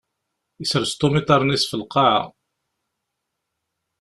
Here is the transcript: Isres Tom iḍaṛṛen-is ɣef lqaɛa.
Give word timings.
Isres 0.63 0.91
Tom 0.99 1.13
iḍaṛṛen-is 1.19 1.65
ɣef 1.67 1.73
lqaɛa. 1.81 2.21